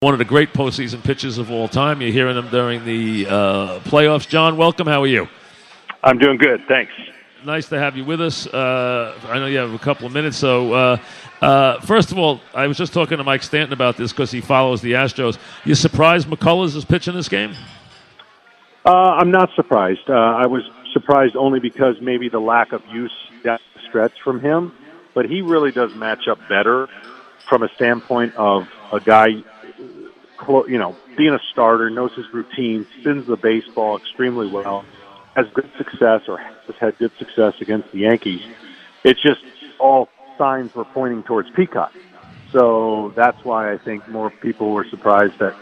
[0.00, 2.00] one of the great postseason pitchers of all time.
[2.00, 4.28] You're hearing him during the uh, playoffs.
[4.28, 4.86] John, welcome.
[4.86, 5.26] How are you?
[6.04, 6.92] I'm doing good, thanks.
[7.44, 8.46] Nice to have you with us.
[8.46, 10.36] Uh, I know you have a couple of minutes.
[10.36, 10.98] So, uh,
[11.42, 14.40] uh first of all, I was just talking to Mike Stanton about this because he
[14.40, 15.36] follows the Astros.
[15.64, 17.56] You surprised McCullers is pitching this game?
[18.84, 20.08] Uh, I'm not surprised.
[20.08, 20.62] Uh, I was
[20.92, 23.10] surprised only because maybe the lack of use
[23.42, 24.72] that stretch from him,
[25.12, 26.88] but he really does match up better
[27.48, 29.42] from a standpoint of a guy
[30.46, 34.84] you know, being a starter, knows his routine, spins the baseball extremely well,
[35.34, 38.42] has good success or has had good success against the Yankees.
[39.04, 39.40] It's just
[39.78, 41.92] all signs were pointing towards Peacock.
[42.52, 45.54] So that's why I think more people were surprised that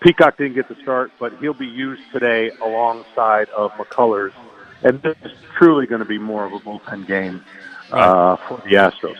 [0.00, 4.32] Peacock didn't get the start, but he'll be used today alongside of McCullers.
[4.82, 7.44] And this is truly going to be more of a bullpen game
[7.92, 9.18] uh, for the Astros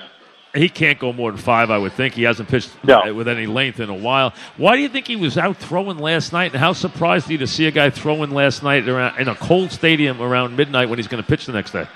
[0.54, 2.14] he can't go more than five, I would think.
[2.14, 3.14] He hasn't pitched no.
[3.14, 4.34] with any length in a while.
[4.56, 6.52] Why do you think he was out throwing last night?
[6.52, 9.34] And how surprised are you to see a guy throwing last night around, in a
[9.36, 11.86] cold stadium around midnight when he's going to pitch the next day?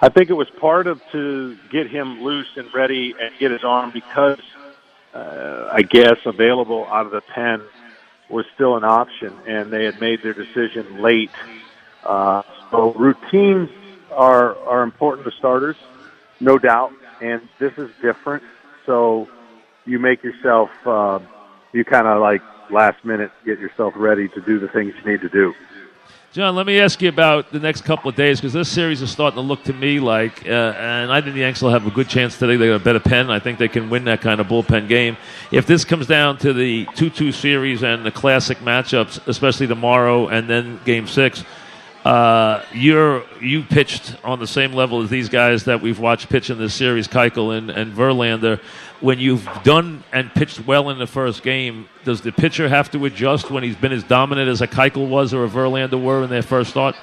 [0.00, 3.64] I think it was part of to get him loose and ready and get his
[3.64, 4.40] arm because
[5.12, 7.62] uh, I guess available out of the pen
[8.30, 11.30] was still an option, and they had made their decision late.
[12.02, 13.68] Uh, so routines
[14.10, 15.76] are are important to starters,
[16.40, 18.42] no doubt and this is different.
[18.86, 19.28] So
[19.86, 21.20] you make yourself, uh,
[21.72, 25.20] you kind of like last minute get yourself ready to do the things you need
[25.20, 25.54] to do.
[26.34, 29.08] John, let me ask you about the next couple of days because this series is
[29.08, 31.92] starting to look to me like, uh, and I think the Yankees will have a
[31.92, 32.56] good chance today.
[32.56, 33.30] They got a better pen.
[33.30, 35.16] I think they can win that kind of bullpen game.
[35.52, 40.26] If this comes down to the 2 2 series and the classic matchups, especially tomorrow
[40.26, 41.44] and then game six,
[42.04, 46.50] uh, you're you pitched on the same level as these guys that we've watched pitch
[46.50, 48.60] in this series, Keuchel and, and Verlander.
[49.00, 53.04] When you've done and pitched well in the first game, does the pitcher have to
[53.06, 56.30] adjust when he's been as dominant as a Keuchel was or a Verlander were in
[56.30, 56.94] their first start?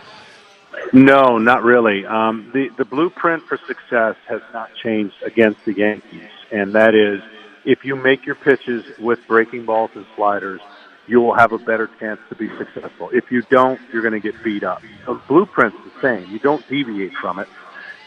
[0.94, 2.06] No, not really.
[2.06, 7.22] Um, the the blueprint for success has not changed against the Yankees, and that is
[7.66, 10.62] if you make your pitches with breaking balls and sliders
[11.08, 13.10] you will have a better chance to be successful.
[13.12, 14.82] If you don't, you're going to get beat up.
[15.06, 16.30] The blueprint's the same.
[16.30, 17.48] You don't deviate from it.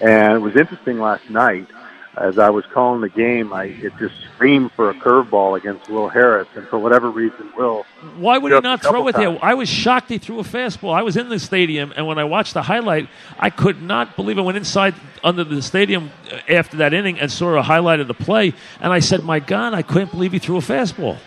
[0.00, 1.68] And it was interesting last night
[2.16, 3.52] as I was calling the game.
[3.52, 7.84] I it just screamed for a curveball against Will Harris, and for whatever reason, Will.
[8.16, 9.38] Why would he not throw it there?
[9.42, 10.94] I was shocked he threw a fastball.
[10.94, 14.38] I was in the stadium, and when I watched the highlight, I could not believe
[14.38, 14.42] it.
[14.42, 18.08] I went inside under the stadium uh, after that inning and saw a highlight of
[18.08, 21.18] the play, and I said, "My God, I couldn't believe he threw a fastball."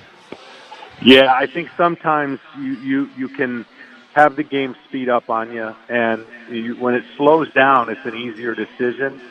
[1.01, 3.65] Yeah, I think sometimes you you you can
[4.13, 8.15] have the game speed up on you, and you, when it slows down, it's an
[8.15, 9.21] easier decision.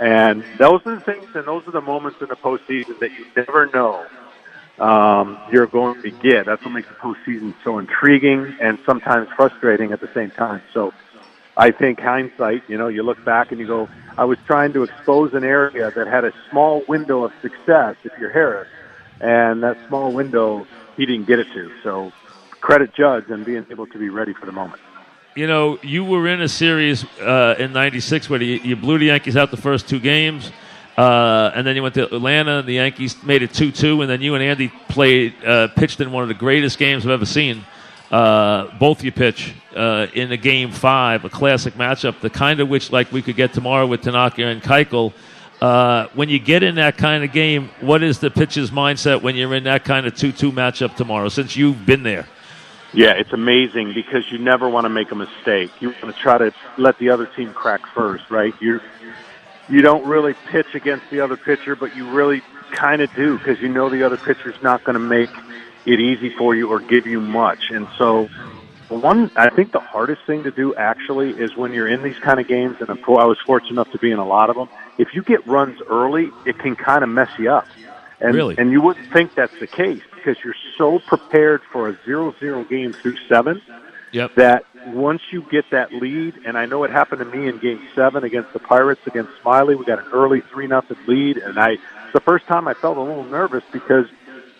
[0.00, 3.24] And those are the things, and those are the moments in the postseason that you
[3.36, 4.04] never know
[4.84, 6.46] um, you're going to get.
[6.46, 10.62] That's what makes the postseason so intriguing and sometimes frustrating at the same time.
[10.72, 10.92] So,
[11.56, 14.82] I think hindsight, you know, you look back and you go, I was trying to
[14.82, 18.68] expose an area that had a small window of success if you're Harris,
[19.20, 20.66] and that small window
[20.96, 21.70] he didn't get it to.
[21.82, 22.12] So
[22.60, 24.80] credit Judge and being able to be ready for the moment.
[25.34, 29.06] You know, you were in a series uh, in '96 where you, you, blew the
[29.06, 30.52] Yankees out the first two games,
[30.98, 34.20] uh, and then you went to Atlanta, and the Yankees made it two-two, and then
[34.20, 37.64] you and Andy played, uh, pitched in one of the greatest games I've ever seen.
[38.10, 42.68] Uh, both you pitch uh, in a game five, a classic matchup, the kind of
[42.68, 45.14] which like we could get tomorrow with Tanaka and Keuchel.
[45.62, 49.36] Uh, when you get in that kind of game, what is the pitcher's mindset when
[49.36, 52.26] you're in that kind of 2 2 matchup tomorrow, since you've been there?
[52.92, 55.70] Yeah, it's amazing because you never want to make a mistake.
[55.78, 58.52] You want to try to let the other team crack first, right?
[58.60, 58.80] You
[59.68, 63.60] you don't really pitch against the other pitcher, but you really kind of do because
[63.60, 65.30] you know the other pitcher's not going to make
[65.86, 67.70] it easy for you or give you much.
[67.70, 68.28] And so
[68.88, 72.40] one, I think the hardest thing to do actually is when you're in these kind
[72.40, 74.68] of games, and I was fortunate enough to be in a lot of them.
[74.98, 77.66] If you get runs early, it can kind of mess you up.
[78.20, 78.56] And, really?
[78.56, 82.92] and you wouldn't think that's the case because you're so prepared for a zero-zero game
[82.92, 83.60] through seven
[84.12, 84.34] yep.
[84.36, 87.80] that once you get that lead, and I know it happened to me in Game
[87.94, 91.72] Seven against the Pirates against Smiley, we got an early three nothing lead, and I
[91.72, 94.06] it's the first time I felt a little nervous because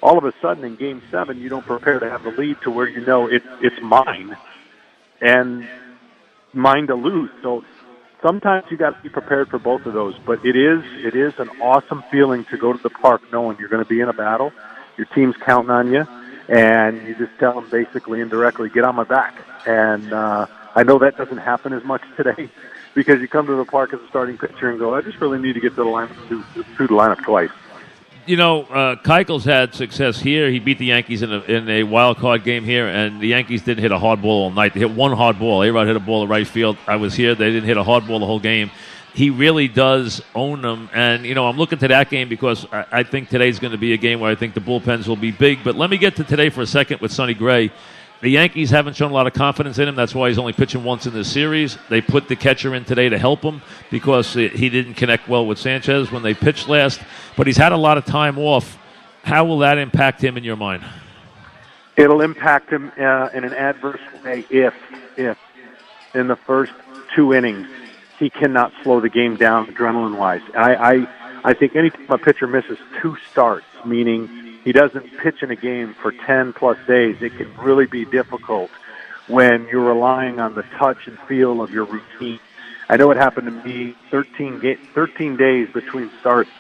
[0.02, 2.70] all of a sudden in game seven you don't prepare to have the lead to
[2.70, 4.36] where you know it, it's mine
[5.20, 5.68] and
[6.52, 7.30] mine to lose.
[7.42, 7.64] So
[8.22, 10.16] sometimes you got to be prepared for both of those.
[10.24, 13.68] But it is it is an awesome feeling to go to the park knowing you're
[13.68, 14.52] going to be in a battle,
[14.96, 16.06] your team's counting on you,
[16.48, 19.34] and you just tell them basically indirectly, get on my back.
[19.66, 22.48] And uh, I know that doesn't happen as much today
[22.94, 25.38] because you come to the park as a starting pitcher and go, I just really
[25.38, 27.50] need to get to the lineup to, the lineup twice.
[28.26, 30.50] You know, uh, Keuchel's had success here.
[30.50, 33.62] He beat the Yankees in a, in a wild card game here, and the Yankees
[33.62, 34.74] didn't hit a hard ball all night.
[34.74, 35.62] They hit one hard ball.
[35.62, 36.76] A-Rod hit a ball to right field.
[36.86, 37.34] I was here.
[37.34, 38.70] They didn't hit a hard ball the whole game.
[39.14, 42.86] He really does own them, and you know I'm looking to that game because I,
[42.92, 45.30] I think today's going to be a game where I think the bullpens will be
[45.30, 45.62] big.
[45.62, 47.70] But let me get to today for a second with Sonny Gray.
[48.22, 49.96] The Yankees haven't shown a lot of confidence in him.
[49.96, 51.76] That's why he's only pitching once in this series.
[51.90, 55.58] They put the catcher in today to help him because he didn't connect well with
[55.58, 57.00] Sanchez when they pitched last.
[57.36, 58.78] But he's had a lot of time off.
[59.24, 60.84] How will that impact him in your mind?
[61.96, 64.74] It'll impact him uh, in an adverse way if,
[65.16, 65.36] if
[66.14, 66.72] in the first
[67.16, 67.66] two innings
[68.20, 70.42] he cannot slow the game down adrenaline wise.
[70.56, 71.08] I, I,
[71.42, 75.94] I think anytime a pitcher misses two starts, meaning he doesn't pitch in a game
[75.94, 78.70] for 10 plus days, it can really be difficult
[79.28, 82.38] when you're relying on the touch and feel of your routine.
[82.88, 86.50] I know it happened to me 13, ga- 13 days between starts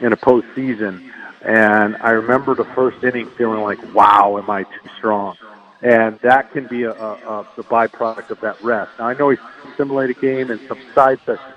[0.00, 1.10] in a postseason,
[1.42, 5.36] and I remember the first inning feeling like, wow, am I too strong?
[5.82, 8.90] And that can be a, a, a the byproduct of that rest.
[8.98, 9.38] Now, I know he's
[9.76, 11.54] simulated game and some side sessions,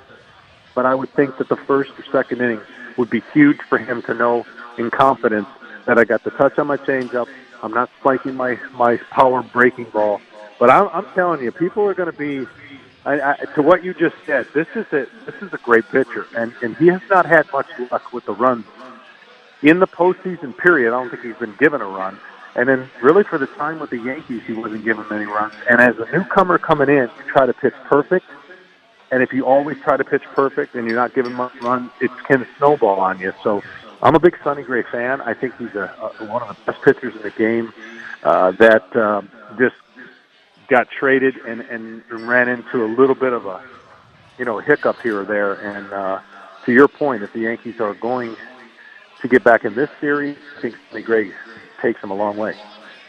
[0.76, 2.62] but I would think that the first or second inning
[2.98, 4.46] would be huge for him to know
[4.78, 5.48] in confidence
[5.90, 7.28] that I got the touch on my changeup.
[7.64, 10.22] I'm not spiking my my power breaking ball,
[10.60, 12.48] but I'm, I'm telling you, people are going to be.
[13.06, 16.28] I, I, to what you just said, this is a this is a great pitcher,
[16.38, 18.66] and and he has not had much luck with the runs
[19.64, 20.94] in the postseason period.
[20.94, 22.20] I don't think he's been given a run,
[22.56, 25.56] and then really for the time with the Yankees, he wasn't given many runs.
[25.68, 28.28] And as a newcomer coming in, you try to pitch perfect,
[29.12, 32.12] and if you always try to pitch perfect and you're not given much runs, it
[32.28, 33.34] can snowball on you.
[33.42, 33.64] So
[34.02, 35.22] I'm a big Sonny Gray fan.
[35.22, 37.74] I think he's a, a one of the best pitchers in the game.
[38.24, 39.76] Uh, that um, just
[40.68, 43.64] got traded and, and ran into a little bit of a
[44.38, 45.54] you know hiccup here or there.
[45.54, 46.22] And uh,
[46.66, 48.36] to your point, if the Yankees are going
[49.22, 51.32] to get back in this series, I think Sonny Gray
[51.82, 52.56] takes them a long way.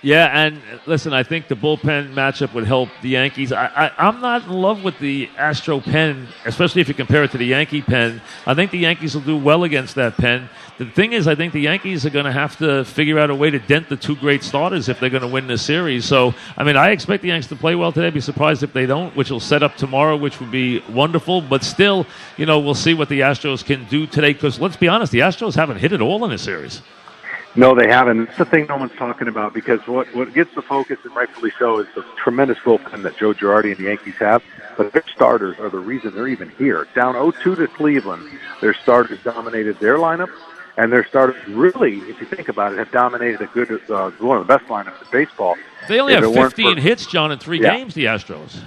[0.03, 3.53] Yeah, and uh, listen, I think the bullpen matchup would help the Yankees.
[3.53, 7.33] I, I, am not in love with the Astro pen, especially if you compare it
[7.33, 8.23] to the Yankee pen.
[8.47, 10.49] I think the Yankees will do well against that pen.
[10.79, 13.35] The thing is, I think the Yankees are going to have to figure out a
[13.35, 16.07] way to dent the two great starters if they're going to win this series.
[16.07, 18.07] So, I mean, I expect the Yankees to play well today.
[18.07, 21.43] I'd be surprised if they don't, which will set up tomorrow, which would be wonderful.
[21.43, 22.07] But still,
[22.39, 25.19] you know, we'll see what the Astros can do today because let's be honest, the
[25.19, 26.81] Astros haven't hit it all in this series.
[27.57, 28.29] No, they haven't.
[28.29, 31.53] It's the thing no one's talking about because what what gets the focus, and rightfully
[31.59, 34.43] so, is the tremendous bullpen that Joe Girardi and the Yankees have.
[34.77, 36.87] But their starters are the reason they're even here.
[36.95, 38.31] Down 0-2 to Cleveland,
[38.61, 40.31] their starters dominated their lineup,
[40.77, 44.39] and their starters really, if you think about it, have dominated a good, uh, one
[44.39, 45.57] of the best lineups in baseball.
[45.89, 47.77] They only if have 15 for, hits, John, in three yeah.
[47.77, 47.95] games.
[47.95, 48.61] The Astros.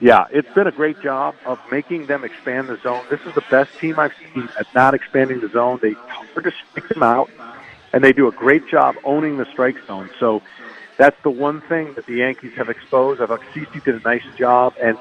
[0.00, 3.04] Yeah, it's been a great job of making them expand the zone.
[3.08, 5.78] This is the best team I've seen at not expanding the zone.
[5.80, 7.30] They hard to stick them out
[7.92, 10.10] and they do a great job owning the strike zone.
[10.18, 10.42] So
[10.96, 13.20] that's the one thing that the Yankees have exposed.
[13.20, 14.98] I thought CC did a nice job, and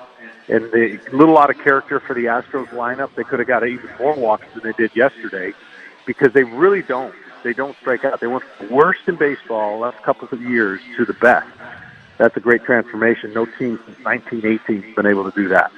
[0.48, 3.14] and the little out of character for the Astros lineup.
[3.16, 5.54] They could have got even more walks than they did yesterday,
[6.06, 7.14] because they really don't.
[7.44, 8.20] They don't strike out.
[8.20, 11.50] They went from the worst in baseball last couple of years to the best.
[12.18, 13.34] That's a great transformation.
[13.34, 15.72] No team since 1918 has been able to do that.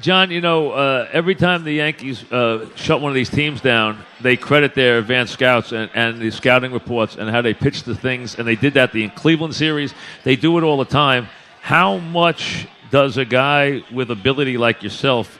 [0.00, 3.98] John, you know, uh, every time the Yankees uh, shut one of these teams down,
[4.20, 7.94] they credit their advanced scouts and, and the scouting reports and how they pitch the
[7.94, 8.36] things.
[8.36, 9.94] And they did that the Cleveland series.
[10.24, 11.28] They do it all the time.
[11.60, 15.38] How much does a guy with ability like yourself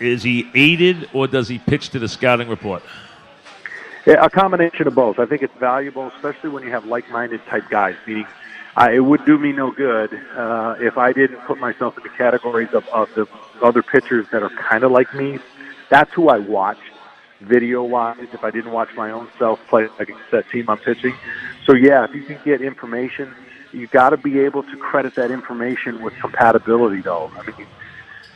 [0.00, 2.82] is he aided or does he pitch to the scouting report?
[4.06, 5.18] Yeah, a combination of both.
[5.18, 7.94] I think it's valuable, especially when you have like-minded type guys.
[8.06, 8.26] Meaning,
[8.74, 12.08] I, it would do me no good uh, if I didn't put myself in the
[12.08, 13.26] categories of, of the
[13.62, 15.38] other pitchers that are kind of like me.
[15.88, 16.78] That's who I watch
[17.40, 21.14] video wise if I didn't watch my own self play against that team I'm pitching.
[21.66, 23.34] So yeah, if you can get information,
[23.72, 27.30] you got to be able to credit that information with compatibility though.
[27.36, 27.66] I mean,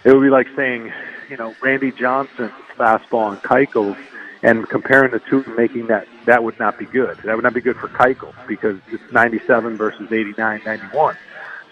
[0.05, 0.93] it would be like saying,
[1.29, 3.99] you know, Randy Johnson's fastball and Keuchel's
[4.43, 7.17] and comparing the two and making that that would not be good.
[7.25, 11.17] That would not be good for Keuchel because it's 97 versus 89, 91.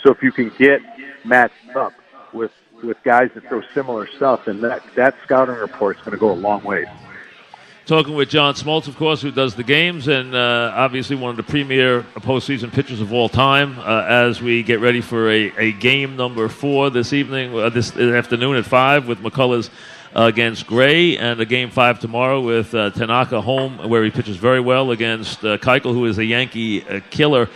[0.02, 0.80] So if you can get
[1.24, 1.92] matched up
[2.32, 2.50] with
[2.86, 6.30] with guys that throw similar stuff, and that that scouting report is going to go
[6.30, 6.84] a long way.
[7.86, 11.36] Talking with John Smoltz, of course, who does the games, and uh, obviously one of
[11.36, 13.78] the premier postseason pitchers of all time.
[13.78, 17.94] Uh, as we get ready for a, a game number four this evening, uh, this
[17.94, 19.68] afternoon at five, with McCullers
[20.14, 24.60] against Gray, and a game five tomorrow with uh, Tanaka home, where he pitches very
[24.60, 27.50] well against uh, Keuchel, who is a Yankee uh, killer.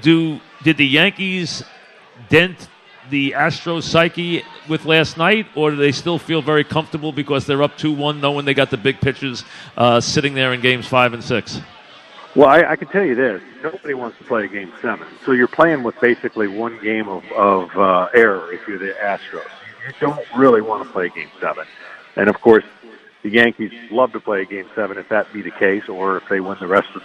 [0.00, 1.64] Do did the Yankees
[2.28, 2.68] dent
[3.10, 7.62] the Astros psyche with last night, or do they still feel very comfortable because they're
[7.62, 9.44] up 2 1, knowing they got the big pitchers
[9.76, 11.60] uh, sitting there in games five and six?
[12.34, 15.32] Well, I, I can tell you this: nobody wants to play a game seven, so
[15.32, 19.48] you're playing with basically one game of, of uh, error if you're the Astros.
[19.86, 21.66] You don't really want to play game seven,
[22.16, 22.64] and of course,
[23.22, 26.28] the Yankees love to play a game seven if that be the case, or if
[26.28, 27.02] they win the rest of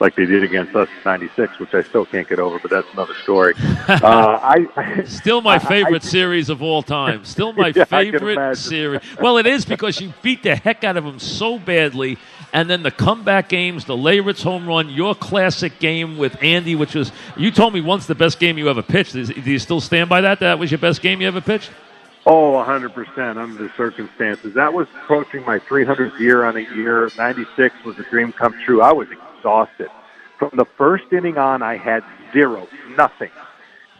[0.00, 2.86] like they did against us in '96, which I still can't get over, but that's
[2.92, 3.54] another story.
[3.86, 7.24] Uh, I, still my favorite I, I, series of all time.
[7.24, 9.00] Still my yeah, favorite series.
[9.20, 12.18] Well, it is because you beat the heck out of them so badly,
[12.52, 16.94] and then the comeback games, the Leyritz home run, your classic game with Andy, which
[16.94, 19.12] was you told me once the best game you ever pitched.
[19.12, 20.40] Do you still stand by that?
[20.40, 21.70] That was your best game you ever pitched?
[22.26, 24.54] Oh, 100% under the circumstances.
[24.54, 27.10] That was approaching my 300th year on a year.
[27.18, 28.80] 96 was a dream come true.
[28.80, 29.08] I was
[29.44, 29.90] exhausted.
[30.38, 33.30] From the first inning on, I had zero, nothing.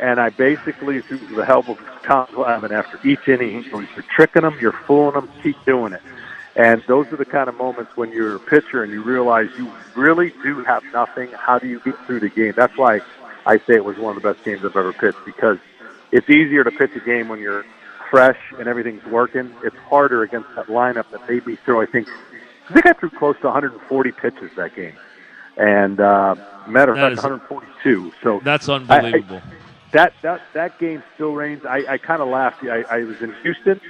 [0.00, 4.56] And I basically, through the help of Tom Glavine, after each inning, you're tricking them,
[4.60, 6.02] you're fooling them, keep doing it.
[6.56, 9.70] And those are the kind of moments when you're a pitcher and you realize you
[9.94, 11.30] really do have nothing.
[11.32, 12.54] How do you get through the game?
[12.56, 13.00] That's why
[13.46, 15.58] I say it was one of the best games I've ever pitched because
[16.10, 17.64] it's easier to pitch a game when you're
[18.10, 19.54] fresh and everything's working.
[19.62, 22.08] It's harder against that lineup that made me throw, I think,
[22.68, 24.94] I think I threw close to 140 pitches that game
[25.56, 26.34] and uh,
[26.66, 28.12] matter of fact, 142.
[28.22, 29.36] So that's unbelievable.
[29.36, 29.42] I, I,
[29.92, 31.64] that that that game still reigns.
[31.64, 32.64] I, I kind of laughed.
[32.64, 33.80] I, I was in Houston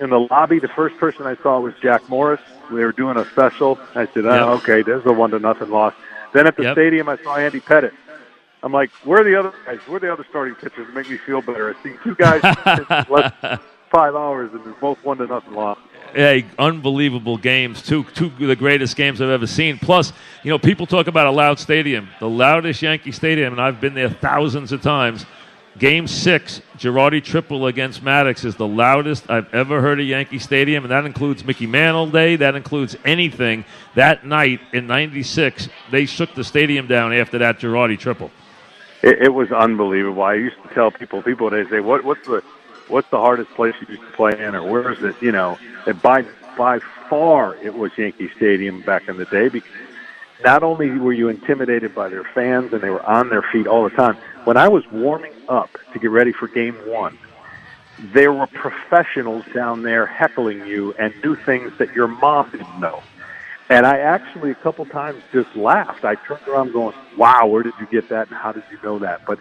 [0.00, 0.58] in the lobby.
[0.58, 2.40] The first person I saw was Jack Morris.
[2.70, 3.78] We were doing a special.
[3.94, 4.62] I said, "Oh, yep.
[4.62, 5.94] okay, there's a one to nothing loss."
[6.34, 6.74] Then at the yep.
[6.74, 7.94] stadium, I saw Andy Pettitte.
[8.62, 9.78] I'm like, "Where are the other guys?
[9.86, 10.92] Where are the other starting pitchers?
[10.94, 12.42] Make me feel better." I see two guys
[13.08, 13.32] less
[13.90, 15.78] five hours, and they're both one to nothing loss
[16.14, 17.82] hey, unbelievable games.
[17.82, 19.78] Two, two of the greatest games I've ever seen.
[19.78, 20.12] Plus,
[20.42, 23.94] you know, people talk about a loud stadium, the loudest Yankee Stadium, and I've been
[23.94, 25.26] there thousands of times.
[25.78, 30.82] Game six, Girardi triple against Maddux is the loudest I've ever heard at Yankee Stadium,
[30.82, 32.34] and that includes Mickey Mantle Day.
[32.34, 33.64] That includes anything.
[33.94, 38.32] That night in '96, they shook the stadium down after that Girardi triple.
[39.02, 40.22] It, it was unbelievable.
[40.22, 42.42] I used to tell people, people they say, "What, what's the
[42.88, 45.14] what's the hardest place you used to play in, or where is it?
[45.22, 45.58] You know,
[45.88, 46.24] and by
[46.56, 46.78] by
[47.08, 49.48] far it was Yankee Stadium back in the day.
[49.48, 49.70] Because
[50.44, 53.82] not only were you intimidated by their fans, and they were on their feet all
[53.84, 54.16] the time.
[54.44, 57.18] When I was warming up to get ready for Game One,
[57.98, 63.02] there were professionals down there heckling you and do things that your mom didn't know.
[63.70, 66.04] And I actually a couple times just laughed.
[66.04, 68.28] I turned around going, "Wow, where did you get that?
[68.28, 69.38] And how did you know that?" But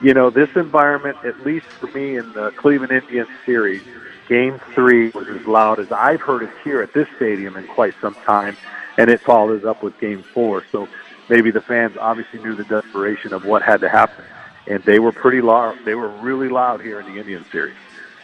[0.00, 3.82] you know, this environment, at least for me in the Cleveland Indians series,
[4.28, 7.94] game three was as loud as I've heard it here at this stadium in quite
[8.00, 8.56] some time,
[8.96, 10.64] and it follows up with game four.
[10.70, 10.88] So
[11.28, 14.24] maybe the fans obviously knew the desperation of what had to happen,
[14.66, 15.78] and they were pretty loud.
[15.84, 17.74] They were really loud here in the Indian series.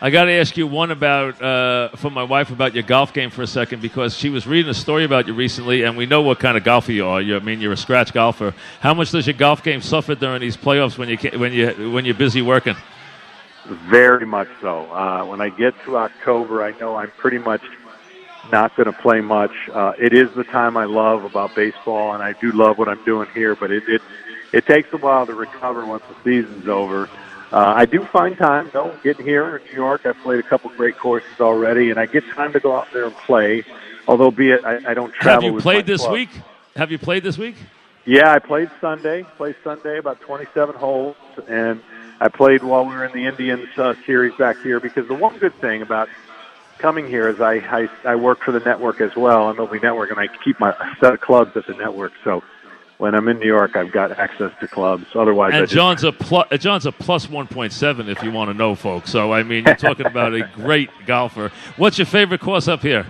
[0.00, 3.30] I got to ask you one about uh, from my wife about your golf game
[3.30, 6.20] for a second because she was reading a story about you recently, and we know
[6.20, 7.22] what kind of golfer you are.
[7.22, 8.54] You, I mean, you're a scratch golfer.
[8.80, 12.04] How much does your golf game suffer during these playoffs when you when you when
[12.04, 12.76] you're busy working?
[13.66, 14.90] Very much so.
[14.92, 17.62] Uh, when I get to October, I know I'm pretty much
[18.52, 19.52] not going to play much.
[19.72, 23.02] Uh, it is the time I love about baseball, and I do love what I'm
[23.04, 23.54] doing here.
[23.54, 24.02] But it it,
[24.52, 27.08] it takes a while to recover once the season's over.
[27.52, 30.04] Uh, I do find time, though, getting here in New York.
[30.06, 33.04] I've played a couple great courses already, and I get time to go out there
[33.04, 33.64] and play.
[34.08, 35.48] Although, be it, I, I don't travel.
[35.48, 36.12] Have you played this club.
[36.12, 36.30] week?
[36.76, 37.54] Have you played this week?
[38.04, 39.22] Yeah, I played Sunday.
[39.36, 41.16] Played Sunday about 27 holes,
[41.48, 41.80] and
[42.20, 44.80] I played while we were in the Indians uh, series back here.
[44.80, 46.08] Because the one good thing about
[46.78, 50.18] coming here is I, I I work for the network as well, MLB Network, and
[50.18, 52.12] I keep my set of clubs at the network.
[52.22, 52.42] So
[52.98, 55.06] when I'm in New York, I've got access to clubs.
[55.14, 56.46] Otherwise, and John's a plus.
[56.60, 58.08] John's a plus one point seven.
[58.08, 59.10] If you want to know, folks.
[59.10, 61.50] So I mean, you're talking about a great golfer.
[61.76, 63.06] What's your favorite course up here?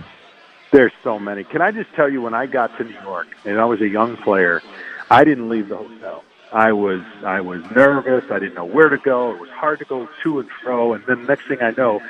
[0.71, 1.43] There's so many.
[1.43, 3.87] Can I just tell you, when I got to New York and I was a
[3.87, 4.61] young player,
[5.09, 6.23] I didn't leave the hotel.
[6.51, 8.29] I was I was nervous.
[8.31, 9.33] I didn't know where to go.
[9.33, 10.93] It was hard to go to and fro.
[10.93, 12.01] And then next thing I know,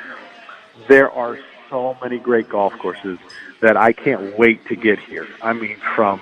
[0.87, 1.39] there are
[1.69, 3.17] so many great golf courses
[3.61, 5.27] that I can't wait to get here.
[5.41, 6.21] I mean, from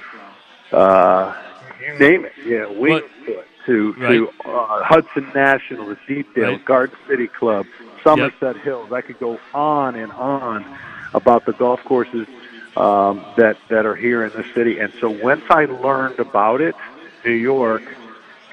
[0.71, 1.35] uh,
[1.81, 2.33] you name it.
[2.45, 4.09] Yeah, Winged Foot to right.
[4.09, 6.65] to uh, Hudson National, the Deepdale, right.
[6.65, 7.65] Garden City Club,
[8.03, 8.63] Somerset yep.
[8.63, 8.91] Hills.
[8.91, 10.65] I could go on and on
[11.13, 12.27] about the golf courses
[12.77, 14.79] um, that that are here in the city.
[14.79, 16.75] And so once I learned about it,
[17.25, 17.83] New York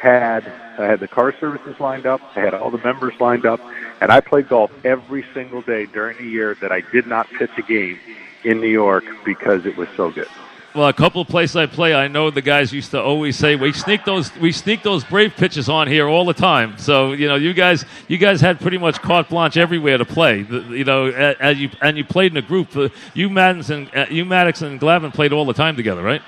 [0.01, 3.61] had I had the car services lined up, I had all the members lined up,
[4.01, 7.51] and I played golf every single day during the year that I did not pitch
[7.59, 7.99] a game
[8.45, 10.29] in New York because it was so good.
[10.73, 13.57] Well, a couple of places I play, I know the guys used to always say
[13.57, 16.79] we sneak those we sneak those brave pitches on here all the time.
[16.79, 20.47] So you know, you guys you guys had pretty much carte blanche everywhere to play.
[20.49, 22.77] You know, as you and you played in a group.
[22.77, 26.23] Uh, you Madden and uh, you Maddux and Glavine played all the time together, right?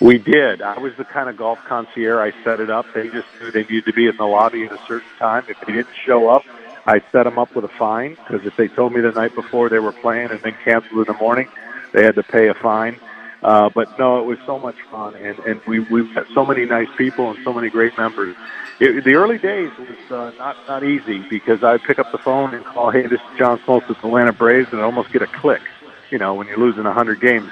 [0.00, 0.60] We did.
[0.60, 2.34] I was the kind of golf concierge.
[2.34, 2.86] I set it up.
[2.94, 5.44] They just knew they needed to be in the lobby at a certain time.
[5.48, 6.44] If they didn't show up,
[6.84, 9.68] I set them up with a fine because if they told me the night before
[9.68, 11.48] they were playing and then canceled in the morning,
[11.92, 13.00] they had to pay a fine.
[13.42, 16.64] Uh, but no, it was so much fun, and and we we've got so many
[16.64, 18.34] nice people and so many great members.
[18.80, 22.54] It, the early days was uh, not not easy because I'd pick up the phone
[22.54, 25.26] and call, "Hey, this is John Smoltz with Atlanta Braves," and I almost get a
[25.26, 25.62] click,
[26.10, 27.50] you know, when you're losing a hundred games.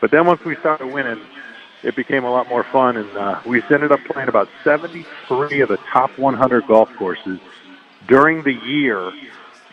[0.00, 1.20] But then once we started winning,
[1.82, 5.68] it became a lot more fun, and uh, we ended up playing about 73 of
[5.68, 7.38] the top 100 golf courses
[8.06, 9.12] during the year,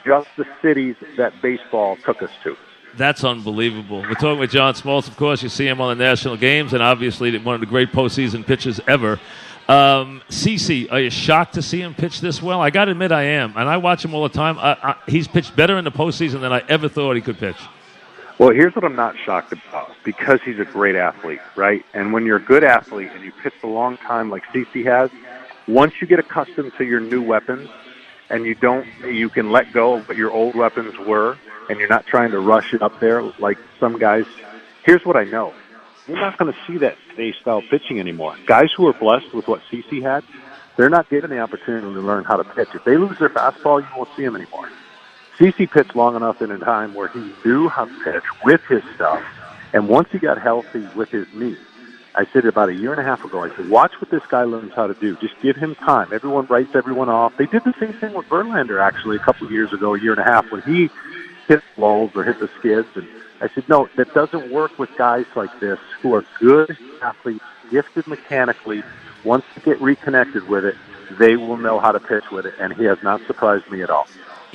[0.05, 2.55] just the cities that baseball took us to.
[2.95, 4.01] That's unbelievable.
[4.01, 5.43] We're talking with John Smoltz, of course.
[5.43, 8.79] You see him on the national games, and obviously one of the great postseason pitchers
[8.87, 9.19] ever.
[9.67, 12.61] Um, CC, are you shocked to see him pitch this well?
[12.61, 14.57] I got to admit, I am, and I watch him all the time.
[14.57, 17.57] I, I, he's pitched better in the postseason than I ever thought he could pitch.
[18.39, 21.83] Well, here's what I'm not shocked about because he's a great athlete, right?
[21.95, 25.09] And when you're a good athlete and you pitch a long time like CC has,
[25.67, 27.67] once you get accustomed to your new weapons
[28.29, 31.35] and you don't, you can let go of what your old weapons were
[31.67, 34.25] and you're not trying to rush it up there like some guys.
[34.85, 35.51] Here's what I know.
[36.07, 38.37] You're not going to see that today's style pitching anymore.
[38.45, 40.23] Guys who are blessed with what CC had,
[40.77, 42.69] they're not given the opportunity to learn how to pitch.
[42.75, 44.69] If they lose their fastball, you won't see them anymore.
[45.39, 48.81] CC pitched long enough in a time where he knew how to pitch with his
[48.95, 49.23] stuff,
[49.71, 51.55] and once he got healthy with his knee,
[52.15, 54.43] I said about a year and a half ago, I said, watch what this guy
[54.43, 55.15] learns how to do.
[55.17, 56.11] Just give him time.
[56.11, 57.33] Everyone writes everyone off.
[57.37, 60.13] They did the same thing with Verlander, actually, a couple of years ago, a year
[60.13, 60.89] and a half, when he
[61.47, 62.87] hit lulls or hit the skids.
[62.95, 63.07] And
[63.39, 68.07] I said, no, that doesn't work with guys like this who are good athletes, gifted
[68.07, 68.81] mechanically.
[69.23, 70.75] Once they get reconnected with it,
[71.19, 72.55] they will know how to pitch with it.
[72.59, 74.07] And he has not surprised me at all.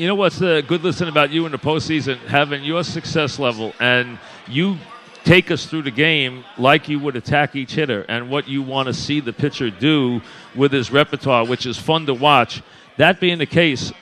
[0.03, 2.19] You know what's the good listen about you in the postseason?
[2.27, 4.19] Having your success level and
[4.49, 4.77] you
[5.23, 8.89] take us through the game like you would attack each hitter and what you want
[8.89, 10.21] to see the pitcher do
[10.57, 12.65] with his repertoire, which is fun to watch.
[12.97, 13.93] That being the case,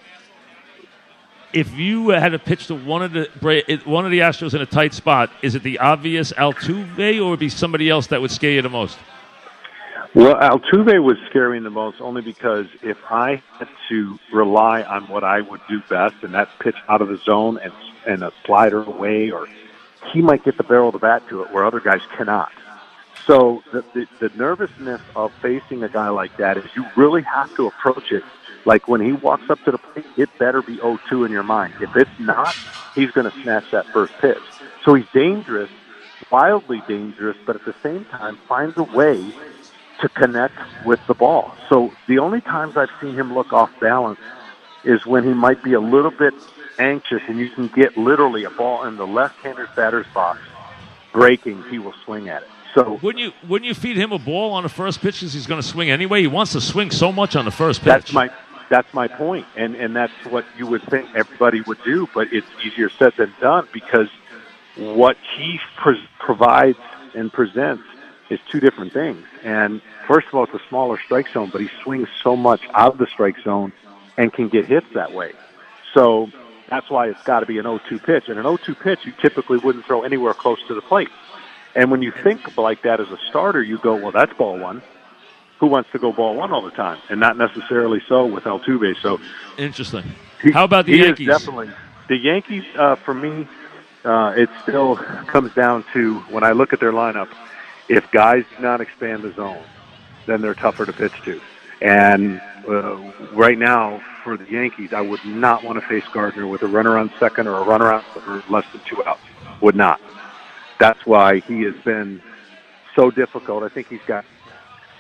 [1.53, 4.67] if you had to pitch to one of the one of the Astros in a
[4.67, 8.31] tight spot, is it the obvious Altuve, or would it be somebody else that would
[8.31, 8.97] scare you the most?
[10.13, 15.23] Well, Altuve was scaring the most only because if I had to rely on what
[15.23, 17.73] I would do best, and that's pitch out of the zone and
[18.07, 19.47] and a slider away, or
[20.13, 22.51] he might get the barrel of the bat to it where other guys cannot.
[23.27, 27.55] So the, the, the nervousness of facing a guy like that is you really have
[27.57, 28.25] to approach it
[28.65, 31.75] like when he walks up to the plate, it better be 0-2 in your mind.
[31.81, 32.55] If it's not,
[32.95, 34.39] he's going to snatch that first pitch.
[34.85, 35.71] So he's dangerous,
[36.31, 39.33] wildly dangerous, but at the same time finds a way
[40.01, 41.55] to connect with the ball.
[41.69, 44.21] So the only times I've seen him look off balance
[44.85, 46.35] is when he might be a little bit
[46.79, 50.41] anxious and you can get literally a ball in the left-hander's batter's box
[51.13, 52.49] breaking, he will swing at it.
[52.75, 55.47] So wouldn't you wouldn't you feed him a ball on the first pitch because he's
[55.47, 56.21] going to swing anyway?
[56.21, 57.89] He wants to swing so much on the first pitch.
[57.89, 58.31] That's my
[58.69, 62.47] that's my point, and and that's what you would think everybody would do, but it's
[62.65, 64.09] easier said than done because
[64.77, 66.79] what he pre- provides
[67.15, 67.83] and presents
[68.31, 69.27] is two different things.
[69.43, 72.93] And first of all, it's a smaller strike zone, but he swings so much out
[72.93, 73.73] of the strike zone
[74.17, 75.33] and can get hits that way.
[75.95, 76.31] So
[76.69, 78.29] that's why it's got to be an 0-2 pitch.
[78.29, 81.09] And an 0-2 pitch, you typically wouldn't throw anywhere close to the plate.
[81.75, 84.83] And when you think like that as a starter, you go, well, that's ball one
[85.59, 88.97] who wants to go ball one all the time, and not necessarily so with Altuve.
[89.03, 89.21] So
[89.59, 90.05] interesting.
[90.43, 91.29] He, How about the Yankees?
[91.29, 91.71] definitely
[92.09, 92.65] the Yankees.
[92.77, 93.47] Uh, for me,
[94.05, 97.29] uh, it still comes down to when I look at their lineup.
[97.91, 99.65] If guys do not expand the zone,
[100.27, 101.41] then they're tougher to pitch to.
[101.83, 102.95] And uh,
[103.33, 106.97] right now, for the Yankees, I would not want to face Gardner with a runner
[106.97, 109.21] on second or a runner out for less than two outs.
[109.61, 110.01] Would not.
[110.79, 112.23] That's why he has been
[112.95, 113.65] so difficult.
[113.65, 114.25] I think he's got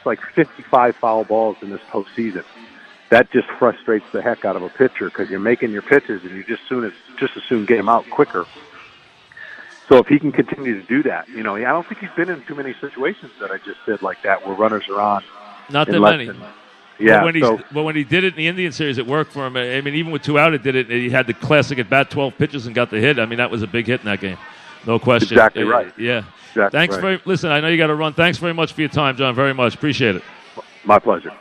[0.04, 2.44] like 55 foul balls in this postseason.
[3.10, 6.32] That just frustrates the heck out of a pitcher because you're making your pitches and
[6.32, 8.46] you just soon as just as soon get them out quicker.
[9.90, 12.30] So if he can continue to do that, you know, I don't think he's been
[12.30, 15.24] in too many situations that I just said like that where runners are on.
[15.68, 16.26] Not that many.
[16.26, 16.40] Than,
[17.00, 19.32] yeah, but when, so, but when he did it in the Indian series, it worked
[19.32, 19.56] for him.
[19.56, 20.88] I mean, even with two out, it did it.
[20.88, 23.18] He had the classic at bat, twelve pitches, and got the hit.
[23.18, 24.38] I mean, that was a big hit in that game,
[24.86, 25.32] no question.
[25.32, 25.92] Exactly right.
[25.98, 27.00] Yeah, Exactly Thanks right.
[27.00, 27.20] very.
[27.24, 28.12] Listen, I know you got to run.
[28.12, 29.34] Thanks very much for your time, John.
[29.34, 30.22] Very much appreciate it.
[30.84, 31.32] My pleasure.